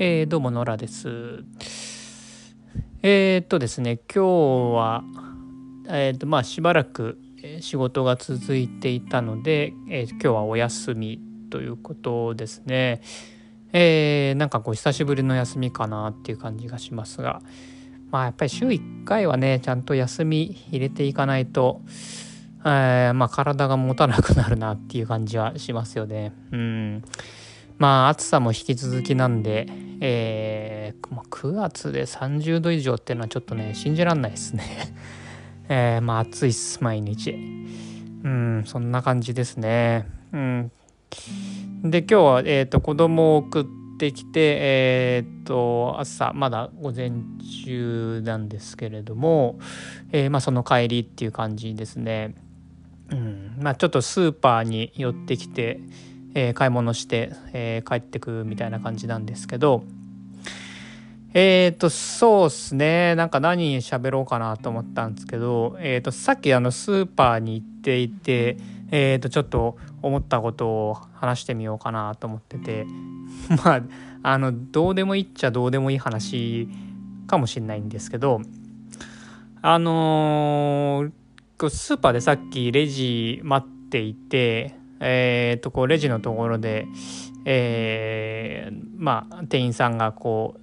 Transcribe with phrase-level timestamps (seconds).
[0.00, 1.42] えー、どうも、ノラです。
[3.02, 5.02] えー、っとですね、今日は、
[5.88, 7.18] えー、っと、まあ、しばらく
[7.58, 11.20] 仕事が続いていたので、え、今日はお休み
[11.50, 13.00] ということですね。
[13.72, 17.42] えー、なんかこう、久しぶりの休みかなっていう感じがしますが、
[18.12, 21.82] まあ、やっぱり週1回はね、ちゃんと休み入れていかないと、
[22.64, 26.32] え、まあ、体が持たなくなるなっていう感じはしますよね。
[26.52, 27.04] うん。
[27.78, 29.66] まあ暑さも引き続きなんで、
[30.00, 34.64] えー、9月で30度以上っていうのはちょっとね信じらんないですね。
[35.70, 37.30] えー、まあ暑いっす毎日。
[38.24, 40.06] うんそんな感じですね。
[40.32, 40.72] うん。
[41.84, 43.66] で今日は、えーと、子供を送っ
[43.98, 47.12] てきてえっ、ー、と朝まだ午前
[47.64, 49.58] 中なんですけれども、
[50.10, 52.34] えー、まあその帰りっていう感じですね。
[53.10, 53.56] うん。
[53.60, 55.80] まあちょっとスーパーに寄ってきて
[56.34, 59.84] えー、買い物して、えー、帰ってくみたいな感じなんですけど
[61.34, 63.14] えっ、ー、とそうっすね。
[63.14, 68.56] なんか何喋ろうかなと思ったんですけど、えーと、さっきあのスーパーに行っていて、
[68.90, 72.86] えーと、ちょっと思ったことを話してみようかなと思ってて
[73.64, 73.82] まあ
[74.22, 76.68] あのどうでもいいっちゃどうでもいい話
[77.26, 78.40] かもしれないんですけど
[79.60, 86.86] あのー、スーパーでさっきレジ待っていてえー、とこうレジのところで、
[87.44, 90.60] えー、まあ店員さんがこう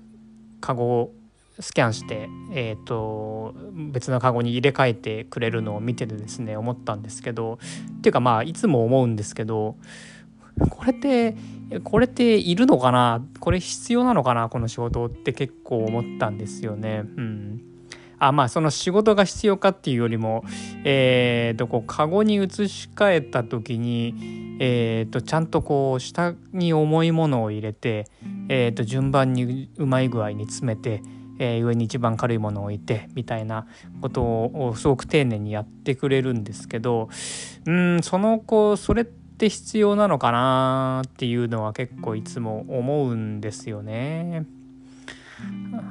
[0.61, 1.13] カゴを
[1.59, 3.55] スキャンして、えーと、
[3.91, 7.59] 別のカゴに入れ替えてくれるのを見ててですね思ったんですけど
[7.99, 9.77] っていうかまあいつも思うんですけど
[10.69, 11.35] これって
[11.83, 13.21] これっているのかな？
[13.39, 14.49] これ必要なのかな？
[14.49, 17.03] この仕事って結構思ったんですよね。
[17.17, 17.61] うん。
[18.19, 20.43] あまあその仕事が必要かっていうよりも
[20.83, 28.07] えー、とこうカゴに移し替えた時にえー、とちゃんとこう下に重いものを入れて
[28.49, 31.01] えー、と順番にうまい具合に詰めて
[31.37, 33.67] えー、上に一番軽いものを置いてみたいな
[34.01, 37.09] ことをすごく丁寧にやってくれるんですけど
[37.65, 44.45] うんその子それって必要なのかなっていうのは結構いつも思うんですよね。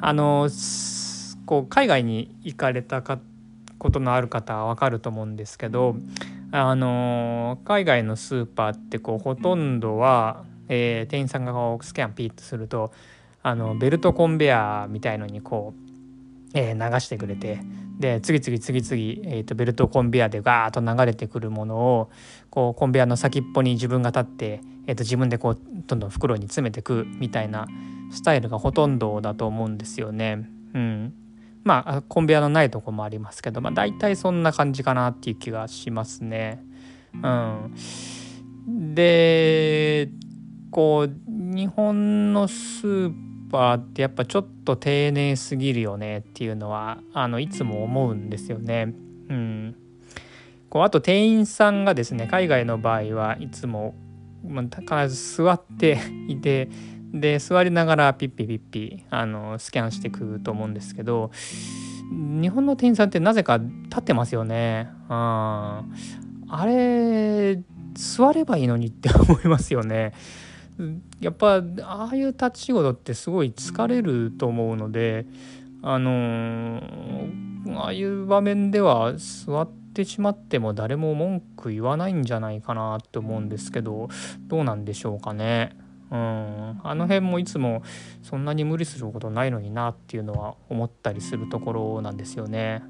[0.00, 0.48] あの
[1.46, 3.18] こう海外に行かれたか
[3.78, 5.96] ことのある方は分かると思うんですけど
[6.52, 12.92] あの海外のスーパーってこうほとんどは、えー、店員さんがこうスキャンピッとすると
[13.42, 17.60] あのベルトコンベヤーみたいのにこう、えー、流してくれて
[17.98, 22.10] で次々次々、えーと、ベルトコンベヤーでガーッと流れてくるものを
[22.50, 27.66] こうコンベヤーの先っぽに自分が立って、えーと自分でこうどんどん袋に詰めてくみたいな
[28.10, 30.48] スタイルがほとんどだと思うんですよね。
[30.74, 31.12] うん、
[31.64, 36.62] まあコンベヤのないとこもありますけど、まあ、大体そんな感じかなっていう気がしますね。
[37.22, 37.28] う
[38.70, 40.10] ん、で
[40.70, 43.12] こう日本のスー
[43.50, 48.92] パーってやっぱちょっと丁寧すぎるよねっていうのはあのいつも思うんですよね。
[49.30, 49.76] うん、
[50.68, 53.94] こうあと店員さんがですね海外の場合はいつも
[54.44, 55.98] 必ず座って
[56.28, 56.68] いて
[57.14, 61.30] で座りながらピッピピッピあのスキャンしていくと思うんですけど
[62.10, 64.90] 日本の店員さんってなぜか立ってますよね。
[65.08, 65.84] あ
[66.48, 67.62] あれ
[67.94, 70.12] 座ればいいのにって思いますよね。
[71.20, 75.24] やっぱああいう立ち仕事ってすごい疲れると思うので
[75.82, 84.08] あのー、ああいう場面では座ってしまっても誰も文句言わないんじゃないかなって思うんですけど
[84.48, 85.76] どうなんでしょうかね。
[86.10, 87.82] うん、あの辺もいつも
[88.22, 92.82] そんなに無理することないのになっていうのは思ったりするところなんですよね。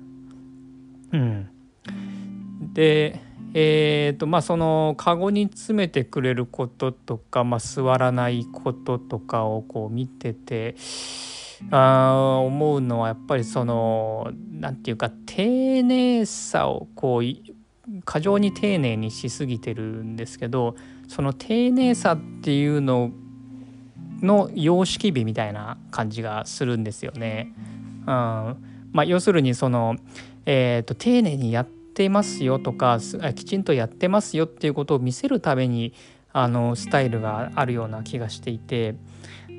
[1.13, 1.49] うん、
[2.73, 3.21] で
[3.57, 10.75] えーとまあ、そのカゴに詰めてくれることとか、まあ、座らないこととかをこう見てて
[11.71, 20.75] あ思うのはやっぱりその何て言うか丁寧さをこう過剰に丁寧にしすぎてるんですけど
[21.09, 23.11] その丁寧さっていうの
[24.23, 27.53] の様式美みたいな感じがするんですよね。
[28.07, 28.57] うん
[28.93, 29.97] まあ、要するにその、
[30.47, 33.01] えーと、丁寧にやってますよとか
[33.35, 35.93] きちんとやってますよっていうことを見せるために
[36.33, 38.95] あのスタイルがあるような気がしていて、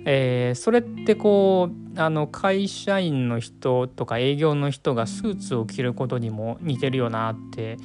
[0.05, 7.77] えー、それってこうあの会社員の人とか営業の人がスーツを着ることにも似てるよなって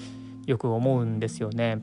[0.47, 1.83] よく思うんですよね。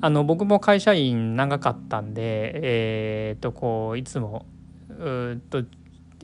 [0.00, 4.46] あの僕も会社員長かったんで、えー、とこういつも
[4.88, 5.62] うと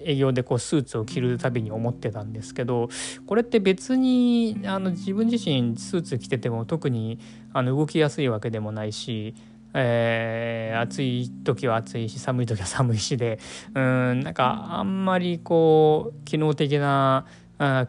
[0.04, 2.88] 営業でこうスーツを着るたびに思ってたんですけど
[3.26, 7.18] これって別にあの自分自身スーツ着てても特に
[7.52, 9.34] あの動きやすいわけでもないし
[9.74, 13.38] えー、暑い時は暑いし寒い時は寒いしで
[13.74, 17.26] うんなんかあんまりこう機能的な
[17.58, 17.88] あ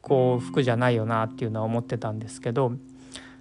[0.00, 2.72] こう服じゃないよなっていうのは思ってたんですけど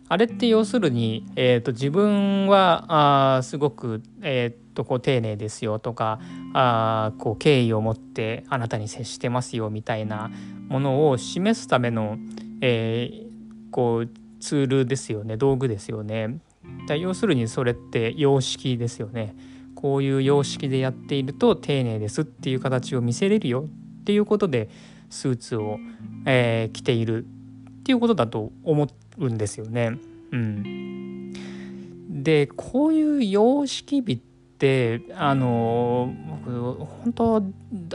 [0.09, 6.19] あれって要するに、えーと、自分はあすごく、えーと、こう丁寧ですよとか
[6.53, 10.31] あこう敬意を持ってあなたに接してますよみたいな
[10.67, 12.17] ものを示すための、
[12.61, 14.09] えー、こう
[14.39, 16.39] ツールですよね道具ですよね。
[16.99, 19.35] 要するにそれって様式ですよね。
[19.75, 23.65] こういう様式でやっていると丁寧ですっていう形を見せれるよ
[24.01, 24.69] っていうことで
[25.09, 25.79] スーツを、
[26.25, 27.25] えー、着ている
[27.89, 28.87] っていうことだと思
[29.17, 29.97] うんですよね。
[30.31, 31.33] うん、
[32.21, 34.19] でこういう様式美っ
[34.59, 36.13] てあの
[36.45, 37.43] 僕本当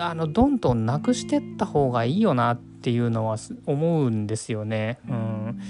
[0.00, 3.36] あのどんどんなくしてった方がいいよなっていうのは
[3.66, 4.98] 思うんですよね。
[5.08, 5.60] うん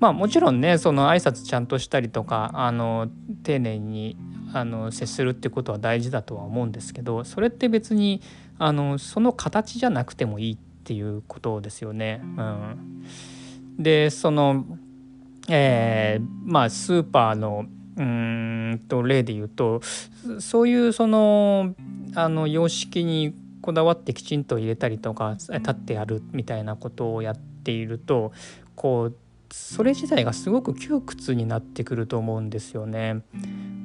[0.00, 3.08] まあもちろんねその挨拶ちゃんとしたりとかあの
[3.42, 4.16] 丁寧に
[4.54, 8.22] あの接するってことは大事だとは思うんですけどそれって別に
[8.58, 12.20] あのその形じゃなくてもいいっていうことですよね。
[12.22, 13.02] うん、
[13.76, 14.64] でその、
[15.48, 17.66] えー、まあスーパーの
[17.96, 19.80] うんと例で言うと
[20.38, 21.74] そういうその
[22.14, 28.32] あの様式にこだわってきちんと入れたりとか立ってやるみたいなことをやっていると
[28.76, 29.16] こう
[29.50, 33.22] それ自体がすごく窮屈になってくると思うんですよね。
[33.32, 33.38] う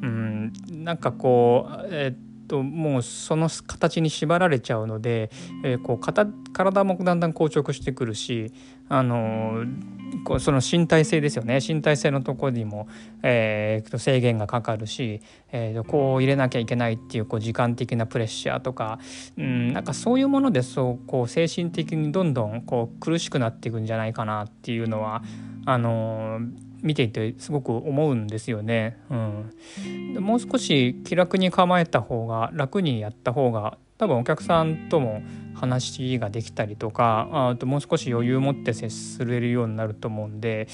[0.06, 5.32] ん、なんかこう、えーともうその形に縛られちゃうので、
[5.64, 8.52] えー、こう体もだんだん硬直してくるし、
[8.90, 11.60] あのー、こうその身体性ですよね。
[11.66, 12.90] 身体性のところにも、
[13.24, 15.22] えー、制限がかかるし、
[15.54, 19.00] えー、こう入れなきゃいけないっていうこう時間的なプレッシャーとか、
[19.38, 25.24] うん、なんかそういうものでそうこう精神的にどんどんこう苦しくなっていくんじゃないかなっていうのは
[25.66, 28.98] あのー見ていてすごく思うんですよね。
[29.10, 35.22] うん、もう少し気楽に構えた方が楽にやった方が多分お客さんとも
[35.54, 40.68] 話ができたりとかあともう少し余裕を持って接するようになると思うんで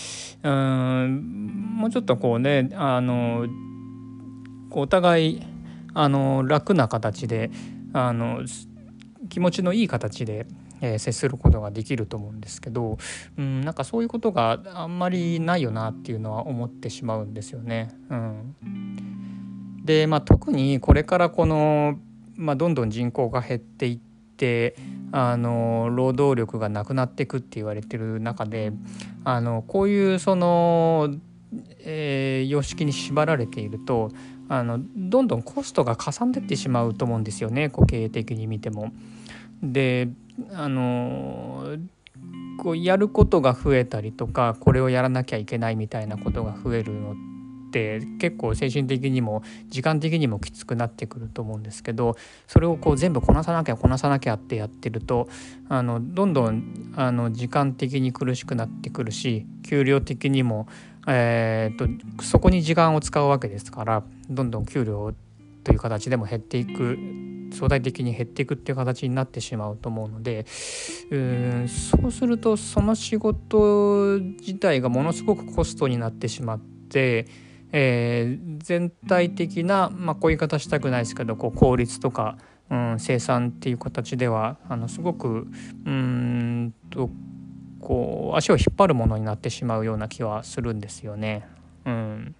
[0.43, 3.45] うんもうちょっとこうねあの
[4.71, 5.43] お互い
[5.93, 7.51] あの楽な形で
[7.91, 8.43] あの
[9.27, 10.45] 気持ちのいい形で
[10.81, 12.97] えー、接することができると思うんですけど、
[13.37, 17.89] うん、なんかそういうことがあんまりないよなっていうのは思ってしまうんですよね。
[18.09, 18.55] うん、
[19.83, 21.99] で、まあ、特にこれからこの、
[22.35, 23.97] まあ、どんどん人口が減っていっ
[24.37, 24.75] て
[25.11, 28.71] あの労働力がなくなっていくって言われてる中で
[29.23, 31.15] あのこういうその、
[31.79, 34.11] えー、様式に縛られていると
[34.49, 38.91] あのどんどんコストがかさんでってしまうと思うんですよねこう経営的に見ても。
[39.63, 40.09] で
[40.53, 41.77] あの
[42.57, 47.15] こうやることが増えたりとかこれをやらなきゃいけないみたいなことが増えるのっ
[47.69, 52.15] て結構精神的にも時間的にもきつくなってくると思うんですけど
[52.47, 55.27] それをこう全部こなさなきゃこなさなきゃってやってると
[55.69, 60.67] あのどんどんあの時間的に苦しくなってくるし給料的にも、
[61.07, 65.13] えー、とそこに時間を使うわけですからどんどん給料
[65.63, 66.97] という形でも減っていく
[67.51, 70.45] 相対的に減っていくっていう形になってしまうと思うので
[71.11, 77.27] うんそうするとその仕事自体がものすごくコストになってしまって、
[77.71, 82.37] えー、全体的な、まあ、こういう言い方したくないですけどこう効率とか、
[82.69, 85.47] うん、生産っていう形ではあのすごく
[85.85, 87.09] うんと
[87.79, 91.47] こう足を引っ張るものになってしまうような気はするんですよね。
[91.85, 92.35] うん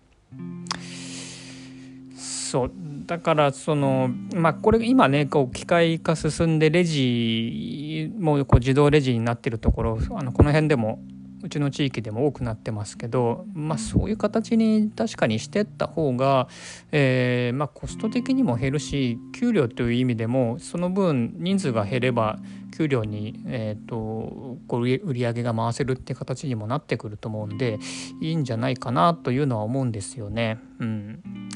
[2.17, 2.71] そう
[3.07, 10.99] だからそのまあこれ今ねこう機械化進んでレジもこう自動レジになってるところあのこの辺でも
[11.43, 16.49] うちの地域でも多くなってますけど、まあ、そういう形に確かにしてった方が、
[16.91, 22.39] えーまあ、コスト的にも減るし給料という意味でもその分人数が減れば
[22.75, 27.79] 給料に、えーと、こう売り上げが回せるって形にもなってくると思うんで
[28.21, 30.59] いいんじゃないかなというのは思うんですよね。
[30.79, 31.49] うん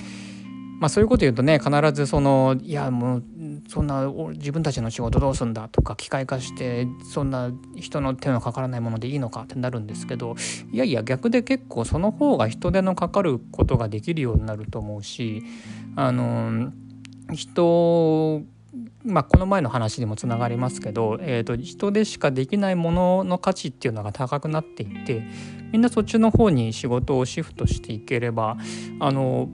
[0.82, 3.24] まあ、そういうこと言うとね必ずそのいやもう
[3.70, 10.36] そんな自分たちの仕事どうすんだとか機械化してそんな人の手のかからないものでいいのかってなるんですけど
[10.72, 15.44] いやいや逆で結構その方が人手のかかることができるようになると思うし
[15.96, 16.74] あの
[17.32, 18.42] 人
[19.04, 25.24] まあ、この前の話にもつながりますけど、えーと、人でしかできないものの価値っていうのが高くなっていって
[25.72, 28.58] みんなそっちの方に仕事をシフトしていければ
[29.00, 29.50] あの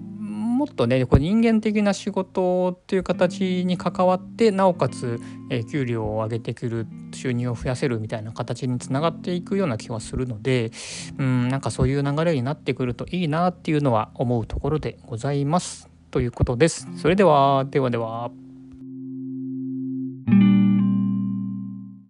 [0.58, 5.20] もっとねこれ人間的な仕事っていう形に関わってなおかつ、
[5.52, 10.72] え、給料を上げてくる収入を増やせるみたいな形につながっていくような気はするので
[11.20, 15.90] うんなんかそういう流れになってくるといいなっていうのは思うところでございます。
[16.10, 16.88] ということです。
[16.98, 18.47] それではではでは。